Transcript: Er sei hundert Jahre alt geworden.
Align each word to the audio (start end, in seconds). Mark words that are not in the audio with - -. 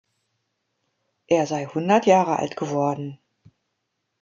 Er 1.27 1.45
sei 1.45 1.65
hundert 1.67 2.07
Jahre 2.07 2.39
alt 2.39 2.55
geworden. 2.57 3.19